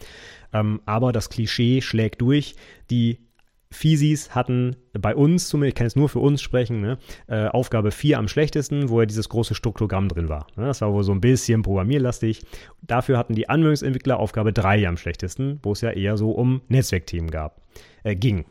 [0.52, 2.54] Ähm, aber das Klischee schlägt durch.
[2.90, 3.18] Die
[3.70, 7.90] Physis hatten bei uns, zumindest, ich kann jetzt nur für uns sprechen, ne, äh, Aufgabe
[7.90, 10.46] 4 am schlechtesten, wo ja dieses große Struktogramm drin war.
[10.57, 12.42] Ne, das war wohl so ein bisschen programmierlastig.
[12.83, 17.31] Dafür hatten die Anwendungsentwickler Aufgabe 3 am schlechtesten, wo es ja eher so um Netzwerkthemen
[17.31, 17.61] gab,
[18.04, 18.46] äh, ging.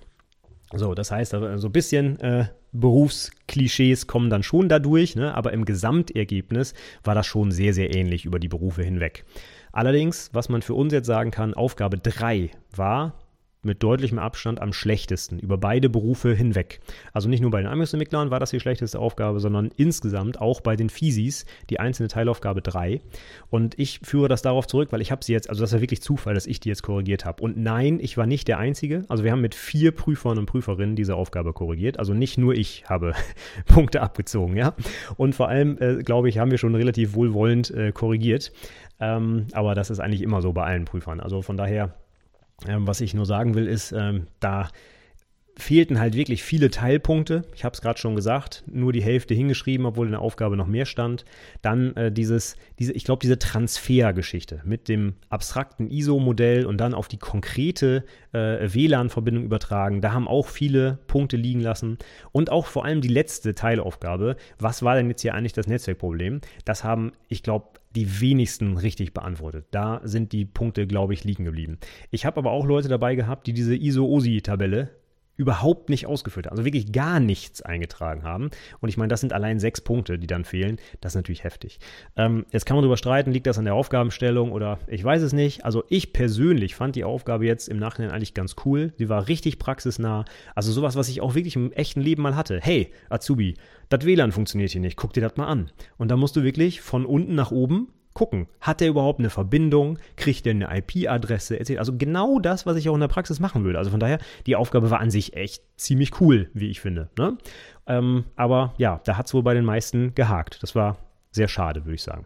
[0.74, 5.66] So, das heißt, so ein bisschen äh, Berufsklischees kommen dann schon dadurch, ne, aber im
[5.66, 9.24] Gesamtergebnis war das schon sehr, sehr ähnlich über die Berufe hinweg.
[9.72, 13.14] Allerdings, was man für uns jetzt sagen kann, Aufgabe 3 war
[13.64, 16.80] mit deutlichem Abstand am schlechtesten über beide Berufe hinweg.
[17.14, 20.76] Also nicht nur bei den Anwendungsentwicklern war das die schlechteste Aufgabe, sondern insgesamt auch bei
[20.76, 23.02] den Physis, die einzelne Teilaufgabe 3.
[23.50, 26.02] Und ich führe das darauf zurück, weil ich habe sie jetzt, also das ja wirklich
[26.02, 27.44] Zufall, dass ich die jetzt korrigiert habe.
[27.44, 29.04] Und nein, ich war nicht der Einzige.
[29.10, 32.00] Also wir haben mit vier Prüfern und Prüferinnen diese Aufgabe korrigiert.
[32.00, 33.14] Also nicht nur ich habe
[33.66, 34.74] Punkte abgezogen, ja.
[35.18, 38.52] Und vor allem, äh, glaube ich, haben wir schon relativ wohlwollend äh, korrigiert.
[39.00, 41.20] Ähm, aber das ist eigentlich immer so bei allen Prüfern.
[41.20, 41.94] Also von daher
[42.66, 44.70] ähm, was ich nur sagen will, ist, ähm, da
[45.58, 47.44] fehlten halt wirklich viele Teilpunkte.
[47.56, 50.68] Ich habe es gerade schon gesagt, nur die Hälfte hingeschrieben, obwohl in der Aufgabe noch
[50.68, 51.26] mehr stand.
[51.64, 57.08] Dann äh, dieses, diese, ich glaube, diese Transfergeschichte mit dem abstrakten ISO-Modell und dann auf
[57.08, 60.00] die konkrete äh, WLAN-Verbindung übertragen.
[60.00, 61.98] Da haben auch viele Punkte liegen lassen.
[62.32, 64.36] Und auch vor allem die letzte Teilaufgabe.
[64.60, 66.42] Was war denn jetzt hier eigentlich das Netzwerkproblem?
[66.66, 67.66] Das haben, ich glaube,
[67.96, 69.68] die wenigsten richtig beantwortet.
[69.72, 71.80] Da sind die Punkte, glaube ich, liegen geblieben.
[72.12, 74.97] Ich habe aber auch Leute dabei gehabt, die diese ISO-OSI-Tabelle
[75.38, 78.50] überhaupt nicht ausgefüllt haben, also wirklich gar nichts eingetragen haben.
[78.82, 80.78] Und ich meine, das sind allein sechs Punkte, die dann fehlen.
[81.00, 81.80] Das ist natürlich heftig.
[82.16, 85.34] Ähm, jetzt kann man darüber streiten, liegt das an der Aufgabenstellung oder ich weiß es
[85.34, 85.64] nicht.
[85.64, 88.94] Also ich persönlich fand die Aufgabe jetzt im Nachhinein eigentlich ganz cool.
[88.98, 90.26] Sie war richtig praxisnah.
[90.56, 92.60] Also sowas, was ich auch wirklich im echten Leben mal hatte.
[92.62, 93.56] Hey, Azubi,
[93.90, 95.72] das WLAN funktioniert hier nicht, guck dir das mal an.
[95.98, 100.00] Und da musst du wirklich von unten nach oben gucken, hat er überhaupt eine Verbindung,
[100.16, 101.78] kriegt er eine IP-Adresse, etc.
[101.78, 103.78] Also genau das, was ich auch in der Praxis machen würde.
[103.78, 107.10] Also von daher, die Aufgabe war an sich echt ziemlich cool, wie ich finde.
[107.16, 107.38] Ne?
[107.86, 110.64] Ähm, aber ja, da hat es wohl bei den meisten gehakt.
[110.64, 110.98] Das war
[111.30, 112.26] sehr schade, würde ich sagen.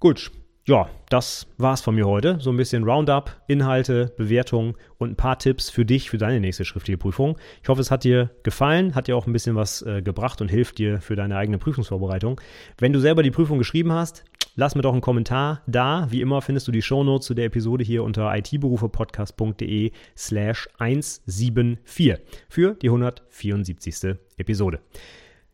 [0.00, 0.30] Gut,
[0.64, 2.38] ja, das war's von mir heute.
[2.40, 6.64] So ein bisschen Roundup, Inhalte, Bewertungen und ein paar Tipps für dich für deine nächste
[6.64, 7.36] schriftliche Prüfung.
[7.62, 10.48] Ich hoffe, es hat dir gefallen, hat dir auch ein bisschen was äh, gebracht und
[10.48, 12.40] hilft dir für deine eigene Prüfungsvorbereitung.
[12.78, 16.06] Wenn du selber die Prüfung geschrieben hast, lass mir doch einen Kommentar da.
[16.10, 22.74] Wie immer findest du die Shownotes zu der Episode hier unter itberufepodcast.de slash 174 für
[22.74, 24.16] die 174.
[24.36, 24.78] Episode.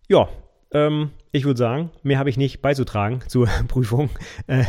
[0.07, 0.29] Ja,
[0.71, 4.11] ähm, ich würde sagen, mehr habe ich nicht beizutragen zur Prüfung.
[4.47, 4.65] Äh,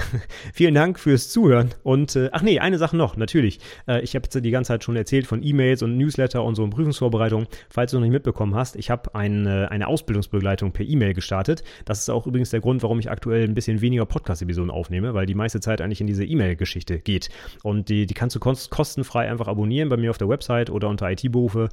[0.54, 1.70] vielen Dank fürs Zuhören.
[1.84, 3.60] Und äh, ach nee, eine Sache noch, natürlich.
[3.88, 6.64] Äh, ich habe jetzt die ganze Zeit schon erzählt von E-Mails und Newsletter und so
[6.64, 7.48] in Prüfungsvorbereitung.
[7.70, 11.64] Falls du noch nicht mitbekommen hast, ich habe eine, eine Ausbildungsbegleitung per E-Mail gestartet.
[11.86, 15.26] Das ist auch übrigens der Grund, warum ich aktuell ein bisschen weniger Podcast-Episoden aufnehme, weil
[15.26, 17.30] die meiste Zeit eigentlich in diese E-Mail-Geschichte geht.
[17.64, 21.10] Und die, die kannst du kostenfrei einfach abonnieren bei mir auf der Website oder unter
[21.10, 21.70] itberufe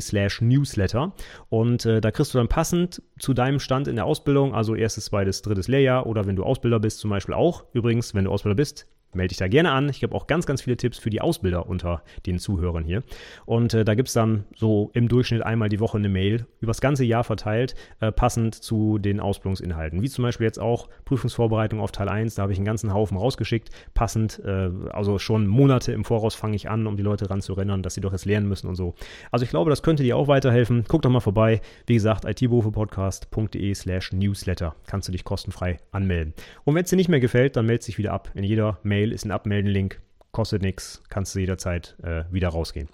[0.00, 1.12] slash newsletter.
[1.48, 5.06] Und äh, da kriegst du dann passend zu deinem Stand in der Ausbildung, also erstes,
[5.06, 7.64] zweites, drittes Lehrjahr oder wenn du Ausbilder bist zum Beispiel auch.
[7.72, 9.88] Übrigens, wenn du Ausbilder bist, melde dich da gerne an.
[9.88, 13.02] Ich habe auch ganz, ganz viele Tipps für die Ausbilder unter den Zuhörern hier.
[13.44, 16.80] Und äh, da gibt es dann so im Durchschnitt einmal die Woche eine Mail, übers
[16.80, 20.02] ganze Jahr verteilt, äh, passend zu den Ausbildungsinhalten.
[20.02, 23.16] Wie zum Beispiel jetzt auch Prüfungsvorbereitung auf Teil 1, da habe ich einen ganzen Haufen
[23.16, 27.40] rausgeschickt, passend, äh, also schon Monate im Voraus fange ich an, um die Leute daran
[27.40, 28.94] zu erinnern, dass sie doch jetzt lernen müssen und so.
[29.30, 30.84] Also ich glaube, das könnte dir auch weiterhelfen.
[30.88, 31.60] Guck doch mal vorbei.
[31.86, 34.74] Wie gesagt, itberufepodcast.de slash newsletter.
[34.86, 36.34] Kannst du dich kostenfrei anmelden.
[36.64, 38.30] Und wenn es dir nicht mehr gefällt, dann melde dich wieder ab.
[38.34, 40.00] In jeder Mail Mail ist ein Abmelden-Link,
[40.32, 42.88] kostet nichts, kannst du jederzeit äh, wieder rausgehen.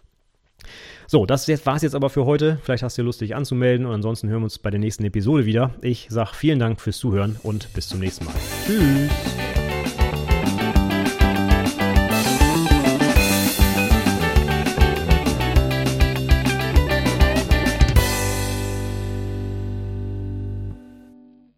[1.08, 2.58] So, das war es jetzt aber für heute.
[2.62, 5.44] Vielleicht hast du Lust, dich anzumelden und ansonsten hören wir uns bei der nächsten Episode
[5.44, 5.74] wieder.
[5.80, 8.34] Ich sage vielen Dank fürs Zuhören und bis zum nächsten Mal.
[8.66, 9.61] Tschüss.